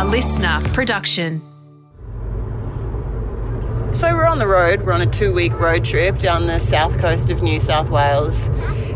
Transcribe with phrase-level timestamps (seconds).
[0.00, 1.42] A listener production.
[3.92, 4.80] So we're on the road.
[4.80, 8.48] We're on a two-week road trip down the south coast of New South Wales,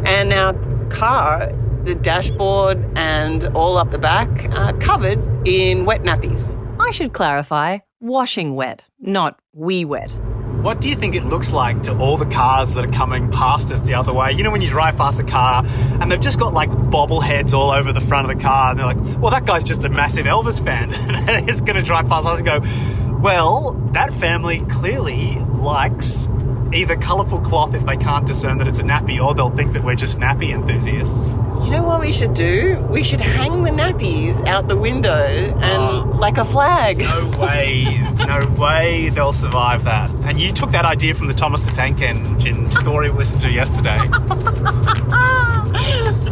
[0.07, 0.55] and our
[0.89, 6.57] car, the dashboard and all up the back, are covered in wet nappies.
[6.80, 10.18] I should clarify washing wet, not wee wet.
[10.65, 13.71] What do you think it looks like to all the cars that are coming past
[13.71, 14.33] us the other way?
[14.33, 15.62] You know, when you drive past a car
[16.01, 18.87] and they've just got like bobbleheads all over the front of the car, and they're
[18.87, 20.88] like, well, that guy's just a massive Elvis fan.
[21.47, 26.29] he's going to drive past us and go, well, that family clearly likes
[26.74, 29.84] either colourful cloth if they can't discern that it's a nappy, or they'll think that
[29.84, 31.37] we're just nappy enthusiasts.
[31.65, 32.77] You know what we should do?
[32.91, 36.16] We should hang the nappies out the window and oh.
[36.18, 36.98] like a flag.
[36.98, 40.10] No way, no way they'll survive that.
[40.27, 43.51] And you took that idea from the Thomas the Tank Engine story we listened to
[43.51, 43.98] yesterday.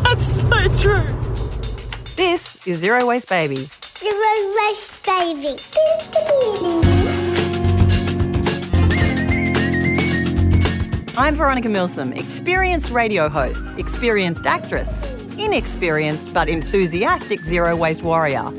[0.02, 1.06] That's so true.
[2.16, 3.68] This is Zero Waste Baby.
[4.02, 7.01] Zero waste baby.
[11.22, 14.98] I'm Veronica Milsom, experienced radio host, experienced actress,
[15.38, 18.50] inexperienced but enthusiastic zero waste warrior.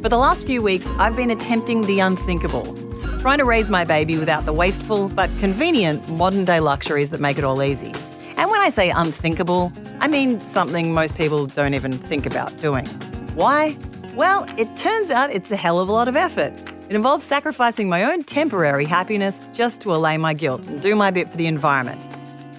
[0.00, 2.72] For the last few weeks, I've been attempting the unthinkable,
[3.18, 7.36] trying to raise my baby without the wasteful but convenient modern day luxuries that make
[7.36, 7.92] it all easy.
[8.36, 12.86] And when I say unthinkable, I mean something most people don't even think about doing.
[13.34, 13.76] Why?
[14.14, 16.52] Well, it turns out it's a hell of a lot of effort.
[16.88, 21.10] It involves sacrificing my own temporary happiness just to allay my guilt and do my
[21.10, 22.00] bit for the environment.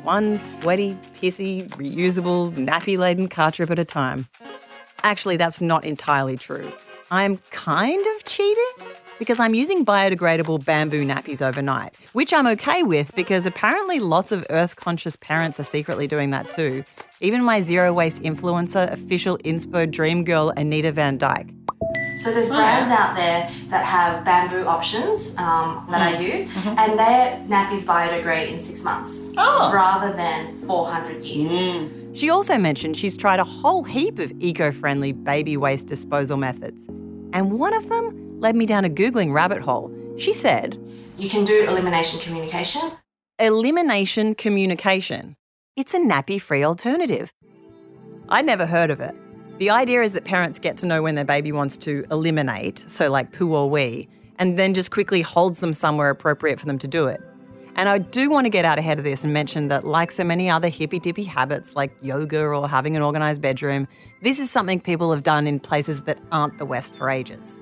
[0.04, 4.28] One sweaty, pissy, reusable, nappy laden car trip at a time.
[5.04, 6.72] Actually, that's not entirely true.
[7.12, 8.88] I'm kind of cheating
[9.20, 14.44] because I'm using biodegradable bamboo nappies overnight, which I'm okay with because apparently lots of
[14.50, 16.84] earth conscious parents are secretly doing that too.
[17.22, 21.55] Even my zero waste influencer, official inspo dream girl Anita Vandyke.
[22.16, 26.34] So there's oh, brands out there that have bamboo options um, that I mm.
[26.34, 26.80] use, mm-hmm.
[26.80, 29.72] and their nappies biodegrade in six months oh.
[29.74, 31.52] rather than 400 years.
[31.52, 32.18] Mm.
[32.18, 36.86] She also mentioned she's tried a whole heap of eco friendly baby waste disposal methods.
[37.34, 39.92] And one of them led me down a Googling rabbit hole.
[40.18, 40.80] She said,
[41.18, 42.92] You can do elimination communication.
[43.38, 45.36] elimination communication.
[45.76, 47.34] It's a nappy free alternative.
[48.30, 49.14] I'd never heard of it.
[49.58, 53.10] The idea is that parents get to know when their baby wants to eliminate, so
[53.10, 56.88] like poo or wee, and then just quickly holds them somewhere appropriate for them to
[56.90, 57.22] do it.
[57.78, 60.26] And I do want to get out ahead of this and mention that, like so
[60.26, 63.88] many other hippy dippy habits like yoga or having an organised bedroom,
[64.22, 67.58] this is something people have done in places that aren't the West for ages.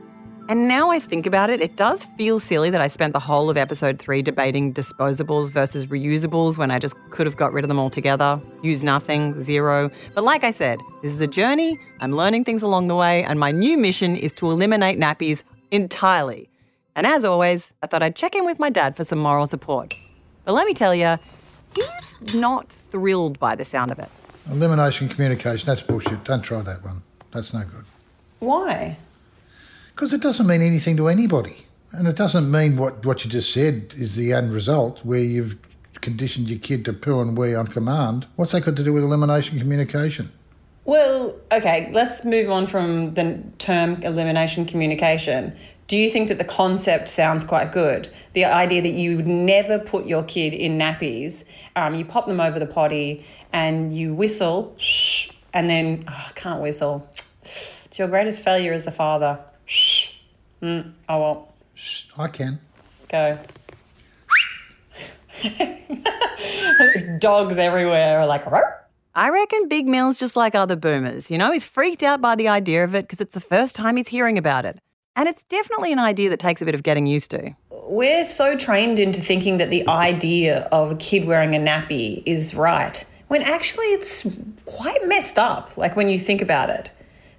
[0.49, 3.49] And now I think about it, it does feel silly that I spent the whole
[3.49, 7.69] of episode three debating disposables versus reusables when I just could have got rid of
[7.69, 8.41] them altogether.
[8.61, 9.89] Use nothing, zero.
[10.13, 13.39] But like I said, this is a journey, I'm learning things along the way, and
[13.39, 16.49] my new mission is to eliminate nappies entirely.
[16.93, 19.93] And as always, I thought I'd check in with my dad for some moral support.
[20.43, 21.17] But let me tell you,
[21.73, 24.09] he's not thrilled by the sound of it.
[24.51, 26.25] Elimination communication, that's bullshit.
[26.25, 27.01] Don't try that one.
[27.31, 27.85] That's no good.
[28.39, 28.97] Why?
[29.95, 31.65] Because it doesn't mean anything to anybody.
[31.91, 35.57] And it doesn't mean what, what you just said is the end result, where you've
[36.01, 38.25] conditioned your kid to poo and wee on command.
[38.35, 40.31] What's that got to do with elimination communication?
[40.85, 45.55] Well, okay, let's move on from the term elimination communication.
[45.87, 48.09] Do you think that the concept sounds quite good?
[48.33, 51.43] The idea that you would never put your kid in nappies,
[51.75, 54.75] um, you pop them over the potty and you whistle,
[55.53, 57.07] and then, oh, I can't whistle.
[57.85, 59.39] It's your greatest failure as a father.
[60.63, 60.66] Shh.
[60.66, 61.47] Mm, I won't.
[61.75, 62.59] Shh, I can.
[63.09, 63.38] Go.
[67.19, 68.63] Dogs everywhere are like, "Ruff."
[69.16, 71.29] I reckon Big Mill's just like other boomers.
[71.29, 73.97] You know, he's freaked out by the idea of it because it's the first time
[73.97, 74.79] he's hearing about it.
[75.16, 77.52] And it's definitely an idea that takes a bit of getting used to.
[77.69, 82.56] We're so trained into thinking that the idea of a kid wearing a nappy is
[82.56, 84.25] right, when actually it's
[84.66, 86.90] quite messed up, like when you think about it.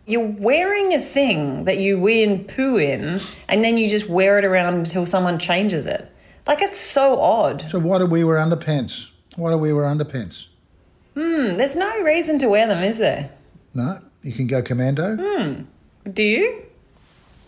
[0.06, 4.38] You're wearing a thing that you wee and poo in, and then you just wear
[4.38, 6.10] it around until someone changes it.
[6.46, 7.64] Like, it's so odd.
[7.70, 9.08] So why do we wear underpants?
[9.36, 10.46] Why do we wear underpants?
[11.14, 13.30] Hmm, there's no reason to wear them, is there?
[13.74, 15.16] No, you can go commando.
[15.16, 15.62] Hmm,
[16.12, 16.62] do you?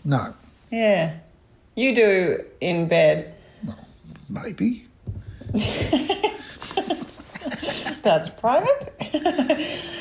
[0.03, 0.33] No,
[0.71, 1.17] Yeah.
[1.75, 3.35] You do in bed.
[3.63, 3.77] Well,
[4.29, 4.87] maybe.
[8.01, 8.93] That's private.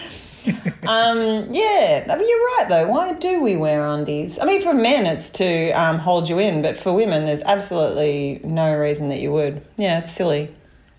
[0.89, 2.89] um, yeah, I mean, you're right though.
[2.89, 4.39] Why do we wear undies?
[4.39, 8.41] I mean, for men, it's to um, hold you in, but for women, there's absolutely
[8.45, 9.67] no reason that you would.
[9.77, 10.55] Yeah, it's silly.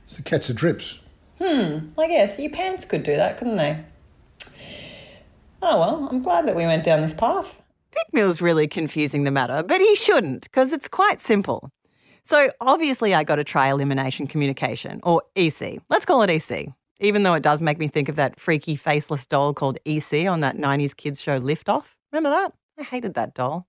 [0.06, 1.00] It's to catch the drips.
[1.42, 1.90] Hmm.
[1.98, 3.84] I guess your pants could do that, couldn't they?
[5.62, 7.56] Oh well, I'm glad that we went down this path.
[7.92, 11.72] Big Mill's really confusing the matter, but he shouldn't, because it's quite simple.
[12.24, 15.80] So obviously, I got to try elimination communication, or EC.
[15.90, 19.26] Let's call it EC, even though it does make me think of that freaky faceless
[19.26, 21.96] doll called EC on that 90s kids show Liftoff.
[22.12, 22.54] Remember that?
[22.80, 23.68] I hated that doll.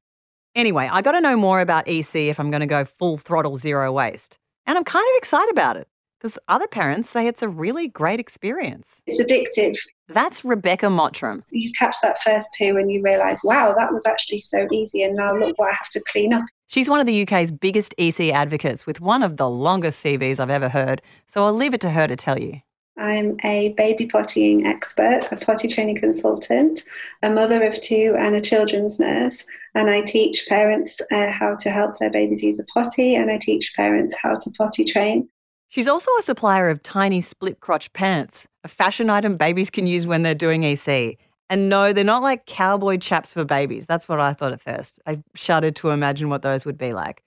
[0.55, 3.57] Anyway, I got to know more about EC if I'm going to go full throttle
[3.57, 4.39] zero waste.
[4.67, 5.89] And I'm kind of excited about it
[6.19, 8.97] because other parents say it's a really great experience.
[9.07, 9.77] It's addictive.
[10.09, 11.45] That's Rebecca Mottram.
[11.51, 15.15] You catch that first poo and you realise, wow, that was actually so easy, and
[15.17, 16.45] now look what I have to clean up.
[16.67, 20.51] She's one of the UK's biggest EC advocates with one of the longest CVs I've
[20.51, 22.61] ever heard, so I'll leave it to her to tell you.
[22.99, 26.81] I'm a baby pottying expert, a potty training consultant,
[27.23, 29.45] a mother of two, and a children's nurse.
[29.75, 33.39] And I teach parents uh, how to help their babies use a potty, and I
[33.39, 35.29] teach parents how to potty train.
[35.69, 40.07] She's also a supplier of tiny split crotch pants, a fashion item babies can use
[40.07, 41.19] when they're doing EC.
[41.51, 43.87] And no, they're not like cowboy chaps for babies.
[43.87, 45.01] That's what I thought at first.
[45.07, 47.23] I shuddered to imagine what those would be like.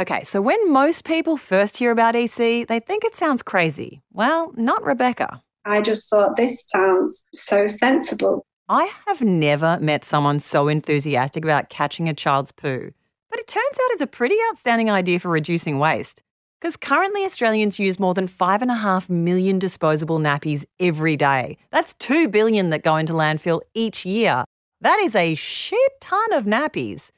[0.00, 4.00] Okay, so when most people first hear about EC, they think it sounds crazy.
[4.12, 5.42] Well, not Rebecca.
[5.64, 8.46] I just thought this sounds so sensible.
[8.68, 12.92] I have never met someone so enthusiastic about catching a child's poo.
[13.28, 16.22] But it turns out it's a pretty outstanding idea for reducing waste.
[16.60, 21.56] Because currently Australians use more than 5.5 million disposable nappies every day.
[21.72, 24.44] That's 2 billion that go into landfill each year.
[24.80, 27.10] That is a shit ton of nappies.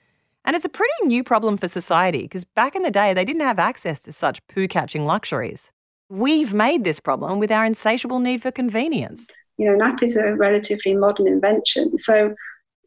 [0.44, 3.42] And it's a pretty new problem for society because back in the day, they didn't
[3.42, 5.70] have access to such poo catching luxuries.
[6.08, 9.26] We've made this problem with our insatiable need for convenience.
[9.58, 11.96] You know, nappies are a relatively modern invention.
[11.96, 12.34] So,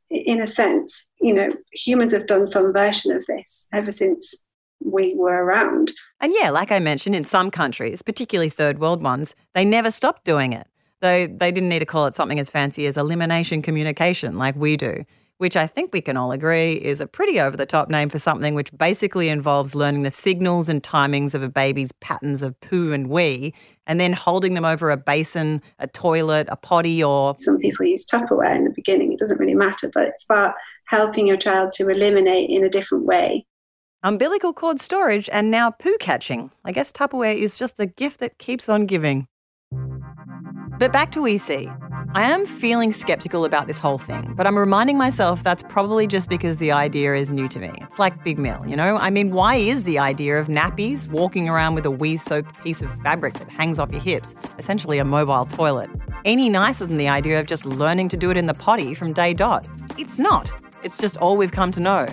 [0.10, 4.44] in a sense, you know, humans have done some version of this ever since
[4.84, 5.94] we were around.
[6.20, 10.26] And yeah, like I mentioned, in some countries, particularly third world ones, they never stopped
[10.26, 10.68] doing it.
[11.00, 14.78] Though they didn't need to call it something as fancy as elimination communication like we
[14.78, 15.06] do
[15.44, 18.18] which I think we can all agree is a pretty over the top name for
[18.18, 22.94] something which basically involves learning the signals and timings of a baby's patterns of poo
[22.94, 23.54] and wee,
[23.86, 27.36] and then holding them over a basin, a toilet, a potty, or.
[27.40, 30.54] Some people use Tupperware in the beginning, it doesn't really matter, but it's about
[30.86, 33.46] helping your child to eliminate in a different way.
[34.02, 36.52] Umbilical cord storage and now poo catching.
[36.64, 39.28] I guess Tupperware is just the gift that keeps on giving.
[40.80, 41.68] But back to EC.
[42.16, 46.30] I am feeling skeptical about this whole thing, but I'm reminding myself that's probably just
[46.30, 47.72] because the idea is new to me.
[47.82, 48.98] It's like Big Mill, you know?
[48.98, 52.84] I mean, why is the idea of nappies walking around with a wee soaked piece
[52.84, 55.90] of fabric that hangs off your hips, essentially a mobile toilet,
[56.24, 59.12] any nicer than the idea of just learning to do it in the potty from
[59.12, 59.68] day dot?
[59.98, 60.52] It's not.
[60.84, 62.06] It's just all we've come to know.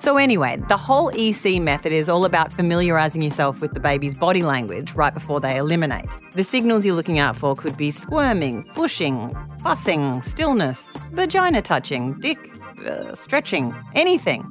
[0.00, 4.42] So, anyway, the whole EC method is all about familiarising yourself with the baby's body
[4.42, 6.08] language right before they eliminate.
[6.34, 9.30] The signals you're looking out for could be squirming, pushing,
[9.62, 12.38] fussing, stillness, vagina touching, dick,
[12.86, 14.42] uh, stretching, anything.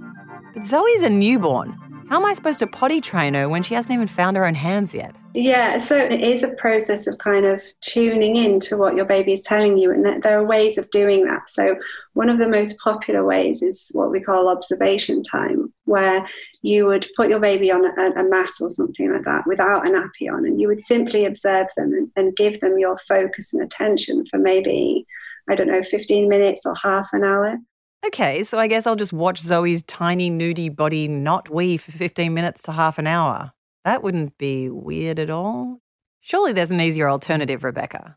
[0.54, 1.75] But Zoe's a newborn.
[2.09, 4.56] How am I supposed to potty train her when she hasn't even found her own
[4.56, 5.15] hands yet?
[5.35, 9.33] Yeah, so it is a process of kind of tuning in to what your baby
[9.33, 11.47] is telling you, and there are ways of doing that.
[11.47, 11.75] So,
[12.13, 16.25] one of the most popular ways is what we call observation time, where
[16.63, 19.91] you would put your baby on a, a mat or something like that without a
[19.91, 23.62] nappy on, and you would simply observe them and, and give them your focus and
[23.62, 25.05] attention for maybe,
[25.47, 27.59] I don't know, 15 minutes or half an hour.
[28.06, 32.34] Okay, so I guess I'll just watch Zoe's tiny nudie body not wee for 15
[32.34, 33.51] minutes to half an hour.
[33.84, 35.79] That wouldn't be weird at all.
[36.22, 38.15] Surely there's an easier alternative, Rebecca.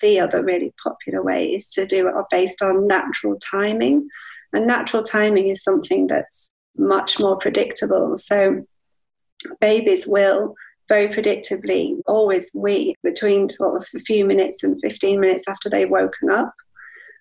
[0.00, 4.08] The other really popular way is to do it based on natural timing.
[4.52, 8.16] And natural timing is something that's much more predictable.
[8.16, 8.66] So
[9.60, 10.54] babies will
[10.88, 15.88] very predictably always wee between sort of a few minutes and 15 minutes after they've
[15.88, 16.52] woken up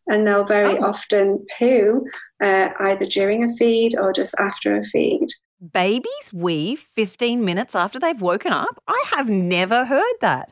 [0.07, 0.85] and they'll very oh.
[0.85, 2.05] often poo
[2.41, 5.27] uh, either during a feed or just after a feed.
[5.73, 8.81] Babies wee 15 minutes after they've woken up?
[8.87, 10.51] I have never heard that.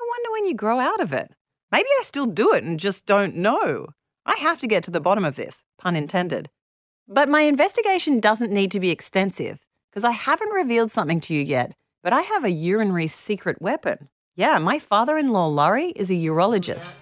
[0.00, 1.30] I wonder when you grow out of it.
[1.70, 3.86] Maybe I still do it and just don't know.
[4.26, 6.50] I have to get to the bottom of this, pun intended.
[7.06, 11.42] But my investigation doesn't need to be extensive because I haven't revealed something to you
[11.42, 14.08] yet, but I have a urinary secret weapon.
[14.36, 16.96] Yeah, my father in law, Laurie, is a urologist.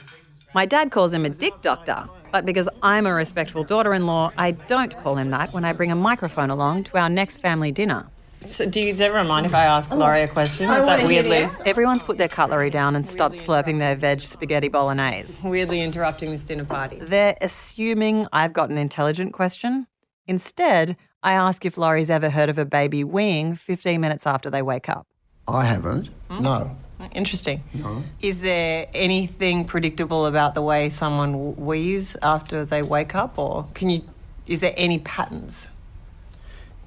[0.55, 4.33] My dad calls him a dick doctor, but because I'm a respectful daughter in law,
[4.38, 7.71] I don't call him that when I bring a microphone along to our next family
[7.71, 8.07] dinner.
[8.40, 10.71] So do you ever mind if I ask Laurie a question?
[10.71, 11.49] Is that weirdly?
[11.67, 15.47] Everyone's put their cutlery down and stopped slurping their veg spaghetti bolognese.
[15.47, 16.99] Weirdly interrupting this dinner party.
[17.00, 19.87] They're assuming I've got an intelligent question.
[20.26, 24.62] Instead, I ask if Laurie's ever heard of a baby weeing 15 minutes after they
[24.62, 25.07] wake up.
[25.47, 26.09] I haven't.
[26.31, 26.43] Hmm?
[26.43, 26.76] No.
[27.12, 27.62] Interesting.
[27.75, 28.02] No.
[28.21, 33.90] Is there anything predictable about the way someone wheezes after they wake up, or can
[33.90, 34.02] you
[34.47, 35.69] is there any patterns?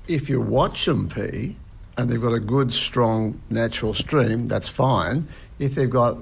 [0.07, 1.55] If you watch them pee
[1.95, 5.27] and they've got a good, strong, natural stream, that's fine.
[5.59, 6.17] If they've got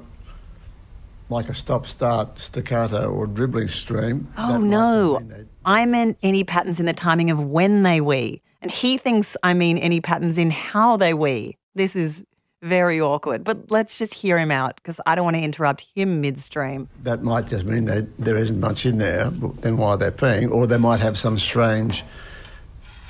[1.30, 4.32] like a stop start staccato or dribbling stream.
[4.38, 5.22] Oh no.
[5.64, 8.42] I meant any patterns in the timing of when they wee.
[8.62, 11.58] And he thinks I mean any patterns in how they wee.
[11.76, 12.26] This is
[12.62, 13.44] very awkward.
[13.44, 16.90] But let's just hear him out because I don't want to interrupt him midstream.
[17.04, 20.68] That might just mean that there isn't much in there, then why they're peeing, or
[20.68, 22.04] they might have some strange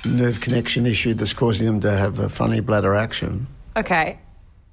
[0.06, 3.46] nerve connection issue that's causing them to have a funny bladder action.
[3.76, 4.18] Okay.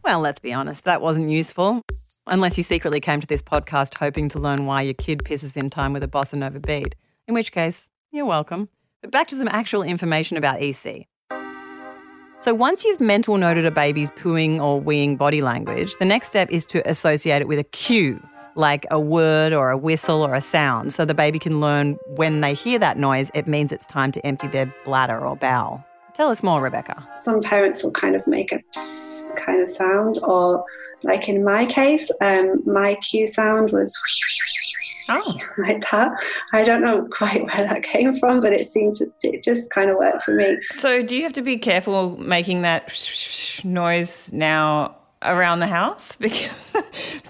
[0.04, 1.82] Well, let's be honest, that wasn't useful.
[2.28, 5.70] Unless you secretly came to this podcast hoping to learn why your kid pisses in
[5.70, 6.96] time with a bossa nova beat,
[7.28, 8.70] in which case, you're welcome.
[9.02, 11.08] But back to some actual information about EC.
[12.48, 16.50] So once you've mental noted a baby's pooing or weeing body language, the next step
[16.50, 18.26] is to associate it with a cue,
[18.56, 22.40] like a word or a whistle or a sound, so the baby can learn when
[22.40, 25.84] they hear that noise, it means it's time to empty their bladder or bowel.
[26.14, 27.06] Tell us more, Rebecca.
[27.16, 28.62] Some parents will kind of make a
[29.36, 30.64] kind of sound, or
[31.04, 33.98] like in my case, um, my cue sound was
[35.10, 35.38] oh.
[35.58, 36.12] like that.
[36.54, 39.90] I don't know quite where that came from, but it seemed to it just kind
[39.90, 40.58] of worked for me.
[40.72, 42.92] So, do you have to be careful making that
[43.64, 46.52] noise now around the house because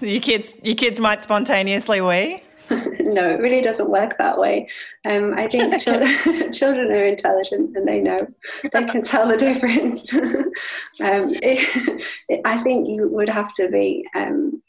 [0.00, 2.42] your kids your kids might spontaneously wee?
[3.00, 4.68] no, it really doesn't work that way.
[5.04, 8.26] Um, I think children, children are intelligent and they know
[8.72, 10.12] they can tell the difference.
[10.14, 14.62] um, it, it, I think you would have to be, um,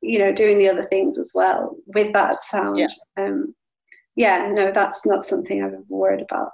[0.00, 2.78] you know, doing the other things as well with that sound.
[2.78, 2.88] Yeah.
[3.16, 3.54] Um,
[4.16, 6.52] yeah, no, that's not something I've ever worried about.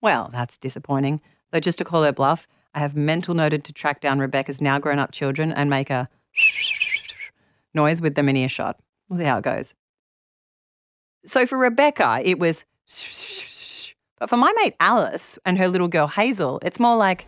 [0.00, 1.20] well, that's disappointing.
[1.50, 4.78] Though, just to call her bluff, I have mental noted to track down Rebecca's now
[4.78, 6.08] grown up children and make a
[7.74, 8.78] noise with them in earshot.
[9.08, 9.74] We'll see how it goes.
[11.24, 12.64] So for Rebecca, it was,
[14.18, 17.26] but for my mate Alice and her little girl Hazel, it's more like.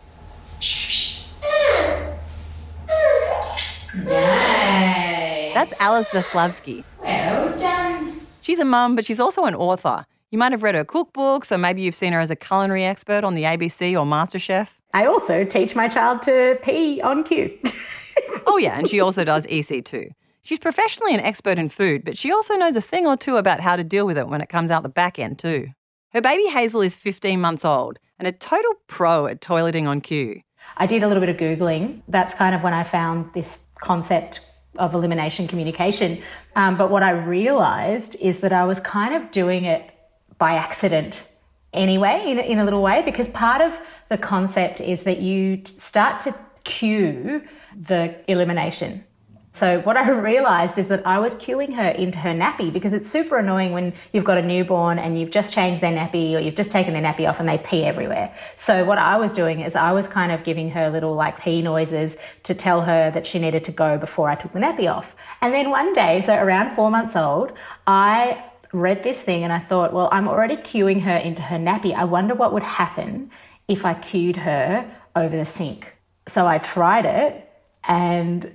[3.95, 5.53] Nice.
[5.53, 6.83] That's Alice Zaslavsky.
[7.01, 8.21] Well done.
[8.41, 10.05] She's a mum, but she's also an author.
[10.31, 13.23] You might have read her cookbooks, or maybe you've seen her as a culinary expert
[13.23, 14.69] on the ABC or MasterChef.
[14.93, 17.57] I also teach my child to pee on cue.
[18.47, 20.11] oh, yeah, and she also does EC too.
[20.41, 23.59] She's professionally an expert in food, but she also knows a thing or two about
[23.59, 25.69] how to deal with it when it comes out the back end, too.
[26.11, 30.41] Her baby Hazel is 15 months old and a total pro at toileting on cue.
[30.77, 32.01] I did a little bit of Googling.
[32.07, 34.41] That's kind of when I found this concept
[34.77, 36.21] of elimination communication.
[36.55, 39.89] Um, but what I realized is that I was kind of doing it
[40.37, 41.27] by accident
[41.73, 43.79] anyway, in, in a little way, because part of
[44.09, 47.43] the concept is that you start to cue
[47.77, 49.03] the elimination.
[49.51, 53.09] So what I realized is that I was cueing her into her nappy because it's
[53.09, 56.55] super annoying when you've got a newborn and you've just changed their nappy or you've
[56.55, 58.33] just taken their nappy off and they pee everywhere.
[58.55, 61.61] So what I was doing is I was kind of giving her little like pee
[61.61, 65.15] noises to tell her that she needed to go before I took the nappy off.
[65.41, 67.53] And then one day, so around four months old,
[67.87, 71.93] I read this thing and I thought, well, I'm already cueing her into her nappy.
[71.93, 73.31] I wonder what would happen
[73.67, 75.95] if I cued her over the sink.
[76.27, 77.49] So I tried it
[77.83, 78.51] and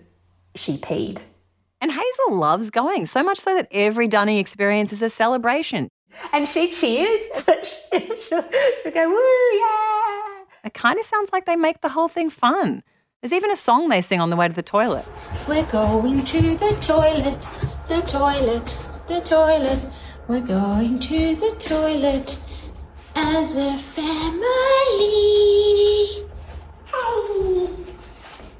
[0.55, 1.19] she peed.
[1.81, 5.89] And Hazel loves going, so much so that every Dunny experience is a celebration.
[6.33, 7.23] And she cheers.
[7.35, 8.45] So she, she'll,
[8.83, 10.45] she'll go, woo, yeah.
[10.65, 12.83] It kind of sounds like they make the whole thing fun.
[13.21, 15.05] There's even a song they sing on the way to the toilet.
[15.49, 17.47] We're going to the toilet,
[17.89, 19.87] the toilet, the toilet.
[20.27, 22.39] We're going to the toilet
[23.15, 25.25] as a family.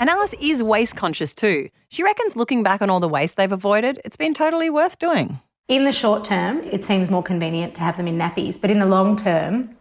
[0.01, 1.71] And Alice is waste conscious too.
[1.89, 5.41] She reckons looking back on all the waste they've avoided, it's been totally worth doing.
[5.69, 8.81] In the short term, it seems more convenient to have them in nappies, but in
[8.81, 9.77] the long term,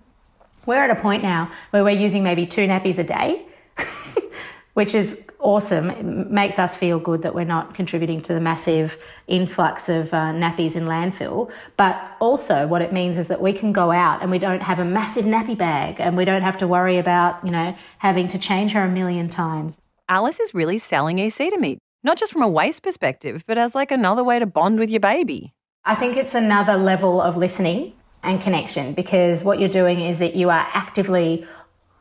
[0.65, 3.45] we're at a point now where we're using maybe two nappies a day,
[4.75, 5.89] which is awesome.
[5.89, 10.31] It makes us feel good that we're not contributing to the massive influx of uh,
[10.31, 11.51] nappies in landfill.
[11.75, 14.79] But also, what it means is that we can go out and we don't have
[14.79, 18.37] a massive nappy bag and we don't have to worry about, you know, having to
[18.37, 19.81] change her a million times.
[20.13, 23.73] Alice is really selling EC to me, not just from a waste perspective, but as
[23.73, 25.55] like another way to bond with your baby.
[25.85, 30.35] I think it's another level of listening and connection because what you're doing is that
[30.35, 31.47] you are actively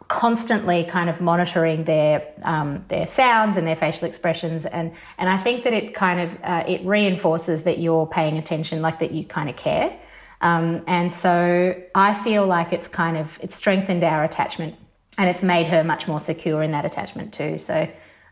[0.08, 5.38] constantly kind of monitoring their um, their sounds and their facial expressions and and I
[5.38, 9.24] think that it kind of uh, it reinforces that you're paying attention like that you
[9.24, 9.98] kind of care
[10.42, 14.74] um, and so I feel like it's kind of it's strengthened our attachment
[15.22, 17.88] and it's made her much more secure in that attachment too so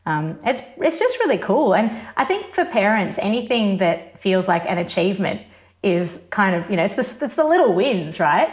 [0.07, 4.65] um, it's it's just really cool and I think for parents anything that feels like
[4.67, 5.43] an achievement
[5.83, 8.51] is kind of you know it's the, it's the little wins right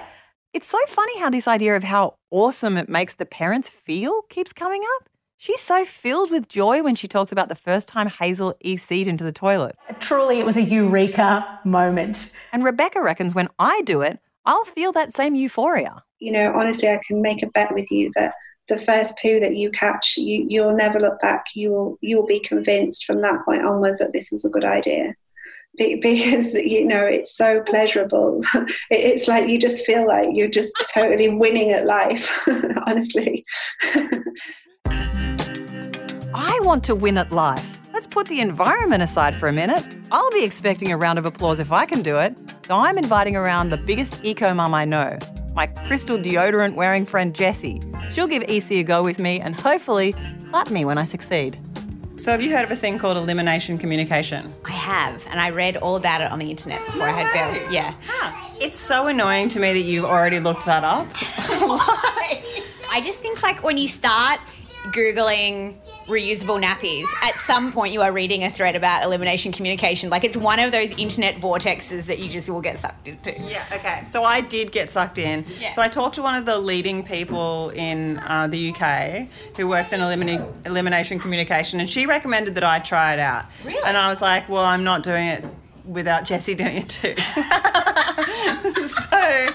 [0.54, 4.54] It's so funny how this idea of how awesome it makes the parents feel keeps
[4.54, 5.10] coming up.
[5.38, 9.24] She's so filled with joy when she talks about the first time Hazel EC'd into
[9.24, 9.76] the toilet.
[10.00, 12.32] Truly, it was a eureka moment.
[12.52, 16.04] And Rebecca reckons when I do it, I'll feel that same euphoria.
[16.20, 18.34] You know, honestly, I can make a bet with you that
[18.68, 21.46] the first poo that you catch, you, you'll never look back.
[21.56, 24.66] You will you will be convinced from that point onwards that this was a good
[24.66, 25.14] idea
[25.78, 28.42] because you know it's so pleasurable
[28.90, 32.48] it's like you just feel like you're just totally winning at life
[32.88, 33.44] honestly
[36.34, 37.68] I want to win at life.
[37.94, 39.84] Let's put the environment aside for a minute.
[40.12, 42.36] I'll be expecting a round of applause if I can do it.
[42.68, 45.18] So I'm inviting around the biggest eco mum I know,
[45.58, 47.82] my crystal deodorant wearing friend Jessie.
[48.12, 50.14] She'll give EC a go with me and hopefully
[50.52, 51.60] clap me when I succeed.
[52.18, 54.54] So, have you heard of a thing called elimination communication?
[54.66, 57.72] I have, and I read all about it on the internet before I had Bill.
[57.72, 57.94] Yeah.
[58.62, 61.08] It's so annoying to me that you've already looked that up.
[62.90, 64.40] I just think like when you start
[64.92, 65.76] googling
[66.08, 70.10] reusable nappies, at some point you are reading a thread about elimination communication.
[70.10, 73.32] Like it's one of those internet vortexes that you just will get sucked into.
[73.42, 74.04] Yeah, okay.
[74.08, 75.46] So I did get sucked in.
[75.60, 75.72] Yeah.
[75.72, 79.28] So I talked to one of the leading people in uh, the UK
[79.58, 83.46] who works in elimina- elimination communication, and she recommended that I try it out.
[83.64, 83.82] Really?
[83.86, 85.46] And I was like, well, I'm not doing it
[85.86, 87.16] without Jessie doing it too.
[88.82, 89.48] so,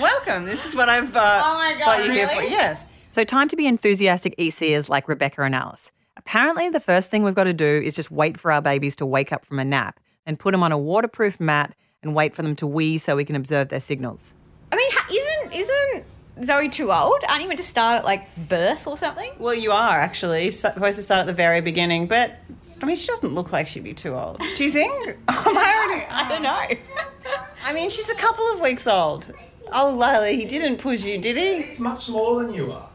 [0.00, 0.44] welcome.
[0.44, 2.42] This is what I've uh, Oh my God, got you here for.
[2.42, 2.84] Yes.
[3.12, 5.90] So, time to be enthusiastic ECers like Rebecca and Alice.
[6.16, 9.06] Apparently, the first thing we've got to do is just wait for our babies to
[9.06, 11.74] wake up from a nap and put them on a waterproof mat
[12.04, 14.34] and wait for them to wee so we can observe their signals.
[14.70, 17.24] I mean, isn't isn't Zoe too old?
[17.28, 19.32] Aren't you meant to start at like birth or something?
[19.40, 22.38] Well, you are actually supposed to start at the very beginning, but
[22.80, 24.40] I mean, she doesn't look like she'd be too old.
[24.56, 25.08] Do you think?
[25.28, 26.06] Am I already?
[26.08, 27.34] I don't know.
[27.64, 29.32] I mean, she's a couple of weeks old.
[29.72, 31.64] Oh, Lila, he didn't push you, did he?
[31.64, 32.89] It's much smaller than you are.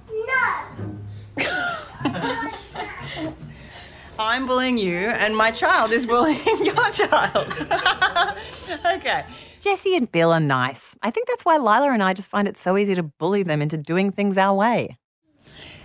[4.19, 7.67] I'm bullying you, and my child is bullying your child.
[8.85, 9.25] okay.
[9.59, 10.95] Jessie and Bill are nice.
[11.01, 13.61] I think that's why Lila and I just find it so easy to bully them
[13.61, 14.97] into doing things our way.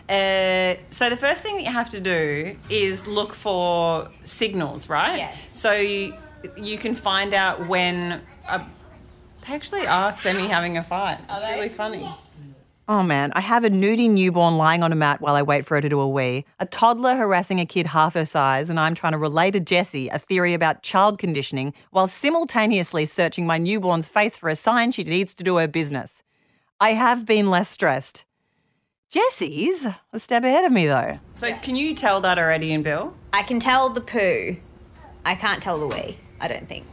[0.09, 5.16] Uh, so the first thing that you have to do is look for signals, right?
[5.16, 5.59] Yes.
[5.59, 6.14] So you,
[6.57, 8.66] you can find out when a,
[9.46, 11.18] they actually are semi having a fight.
[11.31, 12.09] it's really funny.
[12.90, 15.76] Oh man, I have a nudie newborn lying on a mat while I wait for
[15.76, 18.96] her to do a wee, a toddler harassing a kid half her size, and I'm
[18.96, 24.09] trying to relay to Jessie a theory about child conditioning while simultaneously searching my newborn's
[24.09, 26.24] face for a sign she needs to do her business.
[26.81, 28.24] I have been less stressed.
[29.09, 31.20] Jessie's a step ahead of me though.
[31.35, 33.14] So can you tell that already in Bill?
[33.33, 34.57] I can tell the poo.
[35.24, 36.18] I can't tell the wee.
[36.40, 36.87] I don't think.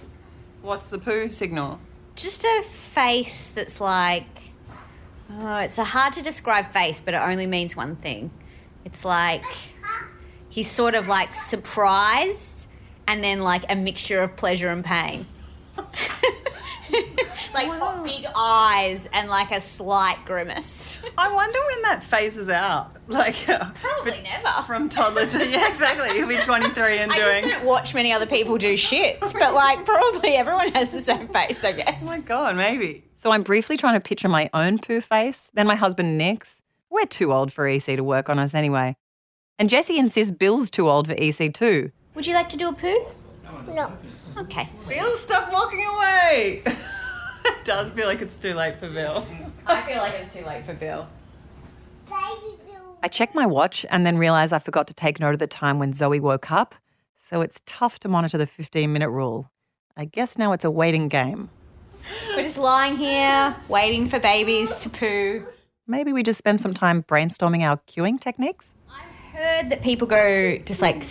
[0.62, 1.80] What's the poo signal?
[2.16, 4.28] Just a face that's like.
[5.30, 8.32] Oh, it's a hard to describe face, but it only means one thing.
[8.86, 9.44] It's like
[10.50, 12.70] he's sort of like surprised
[13.08, 15.26] and then like a mixture of pleasure and pain.
[17.54, 21.02] like big eyes and like a slight grimace.
[21.18, 22.96] I wonder when that phases out.
[23.08, 24.63] Like Probably never.
[24.66, 26.10] from toddler to yeah, exactly.
[26.18, 27.54] He'll be 23 and I just doing.
[27.54, 31.63] don't watch many other people do shits, but like probably everyone has the same face,
[31.63, 32.00] I guess.
[32.02, 33.04] Oh my god, maybe.
[33.19, 36.62] So I'm briefly trying to picture my own poo face, then my husband Nick's.
[36.91, 38.95] We're too old for EC to work on us anyway.
[39.58, 41.91] And Jessie insists Bill's too old for EC too.
[42.13, 43.06] Would you like to do a poo?
[43.73, 43.91] No.
[44.38, 44.69] Okay.
[44.88, 46.62] Bill, stop walking away!
[46.63, 49.25] it does feel like it's too late for Bill.
[49.65, 51.08] I feel like it's too late for Bill.
[52.06, 52.97] Baby Bill.
[53.01, 55.80] I check my watch and then realise I forgot to take note of the time
[55.80, 56.75] when Zoe woke up,
[57.30, 59.49] so it's tough to monitor the 15 minute rule.
[59.95, 61.49] I guess now it's a waiting game.
[62.36, 65.46] We're just lying here waiting for babies to poo.
[65.88, 68.67] Maybe we just spend some time brainstorming our cueing techniques?
[68.89, 71.04] I've heard that people go just like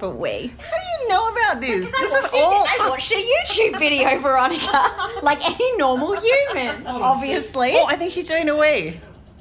[0.00, 0.48] for wee.
[0.58, 1.92] How do you know about this?
[1.94, 4.84] I watched, a- I watched a YouTube video, Veronica,
[5.22, 7.72] like any normal human, obviously.
[7.74, 9.00] Oh, I think she's doing a wee.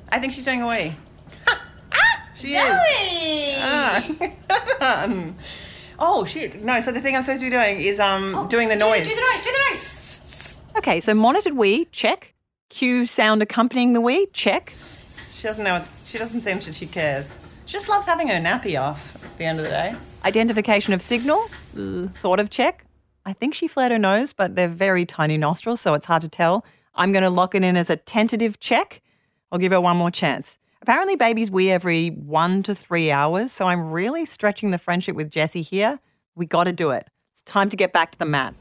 [0.09, 0.95] I think she's doing a wee.
[2.35, 3.57] she is.
[3.59, 4.07] Ah.
[5.99, 6.63] oh shit!
[6.63, 9.07] No, so the thing I'm supposed to be doing is um doing the Do- noise.
[9.07, 9.41] Do the noise.
[9.41, 10.01] Do the noise.
[10.77, 12.33] Okay, so monitored wee check.
[12.69, 14.69] Cue sound accompanying the wee check.
[14.69, 15.81] She doesn't know.
[16.03, 17.55] She doesn't seem to she cares.
[17.65, 19.95] She just loves having her nappy off at the end of the day.
[20.25, 21.39] Identification of signal,
[22.13, 22.85] sort of check.
[23.25, 26.29] I think she flared her nose, but they're very tiny nostrils, so it's hard to
[26.29, 26.65] tell.
[26.93, 29.01] I'm going to lock it in as a tentative check.
[29.51, 30.57] I'll give her one more chance.
[30.81, 35.31] Apparently, babies wee every one to three hours, so I'm really stretching the friendship with
[35.31, 35.99] Jessie here.
[36.35, 37.07] We got to do it.
[37.33, 38.53] It's time to get back to the mat.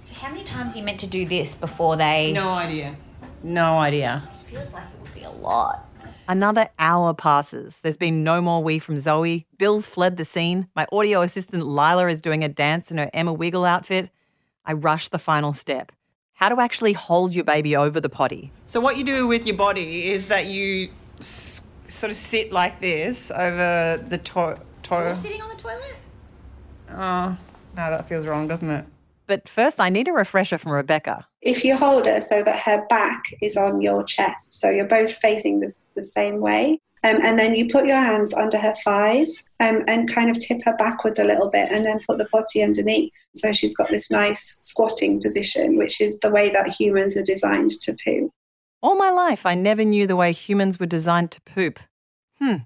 [0.00, 2.32] So how many times are you meant to do this before they?
[2.32, 2.96] No idea.
[3.42, 4.28] No idea.
[4.40, 5.84] It feels like it would be a lot.
[6.26, 7.80] Another hour passes.
[7.80, 9.46] There's been no more wee from Zoe.
[9.56, 10.68] Bill's fled the scene.
[10.76, 14.10] My audio assistant Lila is doing a dance in her Emma Wiggle outfit.
[14.66, 15.92] I rush the final step.
[16.34, 18.52] How to actually hold your baby over the potty.
[18.66, 22.80] So, what you do with your body is that you s- sort of sit like
[22.80, 24.58] this over the toilet.
[24.82, 25.14] to- toilet.
[25.16, 25.96] sitting on the toilet?
[26.90, 27.36] Oh,
[27.76, 28.84] no, that feels wrong, doesn't it?
[29.28, 31.26] But first, I need a refresher from Rebecca.
[31.42, 35.12] If you hold her so that her back is on your chest, so you're both
[35.12, 39.44] facing the, the same way, um, and then you put your hands under her thighs
[39.60, 42.62] um, and kind of tip her backwards a little bit, and then put the potty
[42.62, 43.12] underneath.
[43.36, 47.72] So she's got this nice squatting position, which is the way that humans are designed
[47.82, 48.32] to poo.
[48.82, 51.78] All my life, I never knew the way humans were designed to poop.
[52.38, 52.56] Hmm.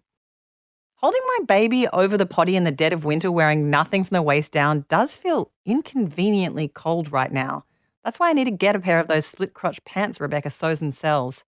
[1.02, 4.22] Holding my baby over the potty in the dead of winter wearing nothing from the
[4.22, 7.64] waist down does feel inconveniently cold right now.
[8.04, 10.80] That's why I need to get a pair of those split crotch pants Rebecca sews
[10.80, 11.42] and sells.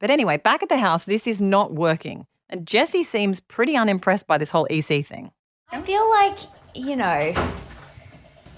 [0.00, 2.26] But anyway, back at the house, this is not working.
[2.50, 5.30] And Jessie seems pretty unimpressed by this whole EC thing.
[5.72, 6.38] I feel like,
[6.74, 7.32] you know,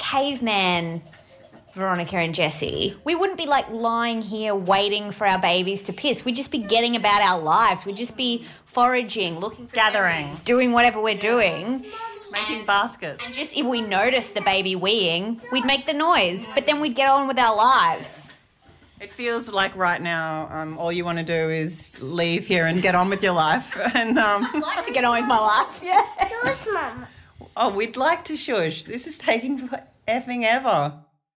[0.01, 1.03] caveman
[1.75, 6.25] Veronica and Jessie, we wouldn't be like lying here waiting for our babies to piss.
[6.25, 7.87] We'd just be getting about our lives.
[7.87, 10.25] We'd just be foraging, looking for Gathering.
[10.27, 11.87] berries, doing whatever we're doing.
[12.31, 13.23] Making baskets.
[13.25, 16.95] And just if we noticed the baby weeing, we'd make the noise, but then we'd
[16.95, 18.35] get on with our lives.
[19.01, 22.81] It feels like right now, um, all you want to do is leave here and
[22.81, 23.77] get on with your life.
[23.95, 25.83] And um, I'd like to get on with my life.
[25.83, 26.03] Yeah.
[26.45, 27.07] Shush, Mum.
[27.57, 28.85] Oh, we'd like to shush.
[28.85, 29.69] This is taking
[30.07, 30.95] effing ever.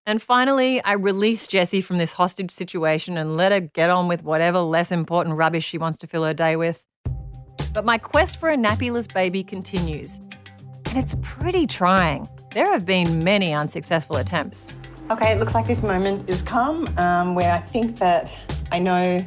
[0.08, 4.22] And finally, I release Jessie from this hostage situation and let her get on with
[4.22, 6.84] whatever less important rubbish she wants to fill her day with.
[7.74, 10.20] But my quest for a nappyless baby continues.
[10.86, 12.28] And it's pretty trying.
[12.52, 14.64] There have been many unsuccessful attempts.
[15.10, 18.32] Okay, it looks like this moment is come um, where I think that
[18.70, 19.26] I know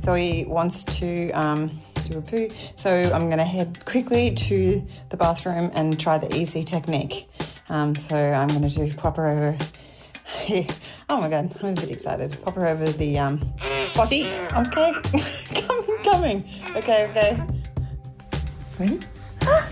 [0.00, 1.68] Zoe wants to um,
[2.04, 2.48] do a poo.
[2.76, 7.28] So I'm going to head quickly to the bathroom and try the EC technique.
[7.68, 9.58] Um, so I'm going to do pop her over.
[11.08, 12.36] oh my god, I'm a bit excited.
[12.42, 13.40] Pop her over the um,
[13.94, 14.26] potty.
[14.26, 14.94] Okay,
[15.66, 16.44] coming, coming.
[16.76, 17.42] Okay, okay.
[18.78, 19.00] Ready?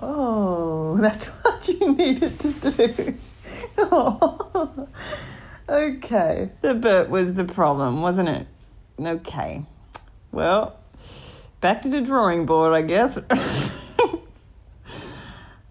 [0.00, 3.14] Oh, that's what you needed to do.
[5.68, 6.50] Okay.
[6.62, 8.46] The burp was the problem, wasn't it?
[8.98, 9.64] Okay.
[10.32, 10.78] Well,
[11.60, 13.18] back to the drawing board, I guess.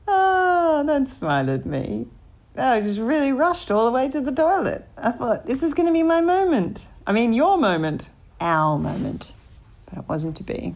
[0.08, 2.06] oh, don't smile at me.
[2.60, 4.84] Oh, I just really rushed all the way to the toilet.
[4.98, 6.88] I thought, this is going to be my moment.
[7.06, 8.10] I mean, your moment.
[8.42, 9.32] Our moment.
[9.86, 10.74] But it wasn't to be.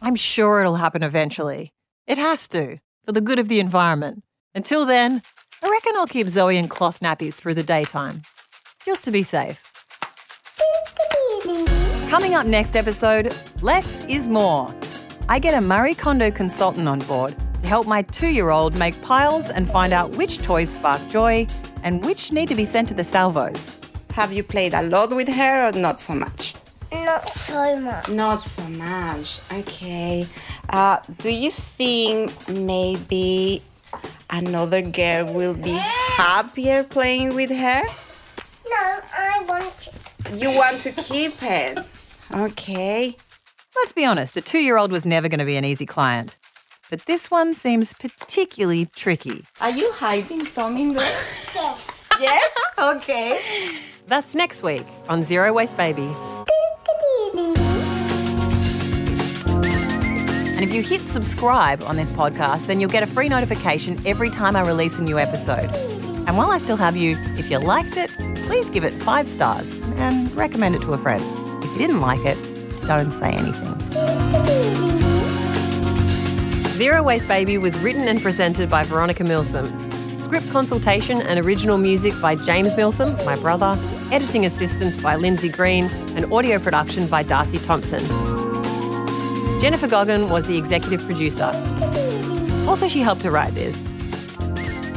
[0.00, 1.72] I'm sure it'll happen eventually.
[2.06, 4.22] It has to, for the good of the environment.
[4.54, 5.20] Until then,
[5.62, 8.22] I reckon I'll keep Zoe in cloth nappies through the daytime,
[8.86, 9.62] just to be safe.
[12.08, 14.74] Coming up next episode, less is more.
[15.28, 19.00] I get a Marie Kondo consultant on board to help my two year old make
[19.02, 21.46] piles and find out which toys spark joy
[21.82, 23.78] and which need to be sent to the salvos.
[24.12, 26.54] Have you played a lot with her or not so much?
[26.92, 28.08] Not so much.
[28.08, 29.40] Not so much.
[29.52, 30.26] Okay.
[30.70, 33.62] Uh, do you think maybe
[34.30, 35.78] another girl will be
[36.16, 37.82] happier playing with her?
[38.68, 40.42] No, I want it.
[40.42, 41.78] You want to keep it?
[42.32, 43.16] Okay.
[43.74, 46.36] Let's be honest, a two year old was never going to be an easy client.
[46.90, 49.44] But this one seems particularly tricky.
[49.60, 51.04] Are you hiding some in there?
[51.54, 51.90] Yes.
[52.20, 52.52] yes?
[52.78, 53.78] Okay.
[54.08, 56.12] That's next week on Zero Waste Baby.
[60.52, 64.28] And if you hit subscribe on this podcast, then you'll get a free notification every
[64.28, 65.70] time I release a new episode.
[66.26, 68.10] And while I still have you, if you liked it,
[68.46, 71.22] please give it five stars and recommend it to a friend.
[71.64, 72.36] If you didn't like it,
[72.86, 74.39] don't say anything.
[76.80, 79.66] Zero Waste Baby was written and presented by Veronica Milsom.
[80.18, 83.78] Script consultation and original music by James Milsom, my brother,
[84.10, 88.00] editing assistance by Lindsay Green, and audio production by Darcy Thompson.
[89.60, 91.52] Jennifer Goggin was the executive producer.
[92.66, 93.76] Also, she helped to write this.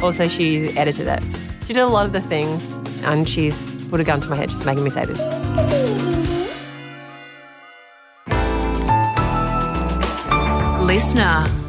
[0.02, 1.22] Also, she edited it.
[1.66, 2.66] She did a lot of the things,
[3.04, 4.50] and she's put a gun to my head.
[4.50, 5.20] She's making me say this.
[10.88, 11.63] Listener.